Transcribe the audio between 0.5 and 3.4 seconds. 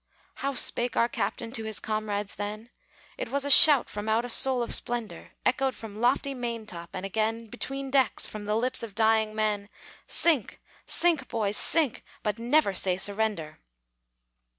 spake our captain to his comrades then? It